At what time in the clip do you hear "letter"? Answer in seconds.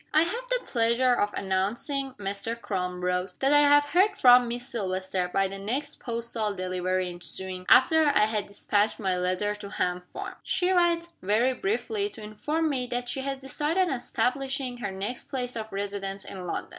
9.15-9.53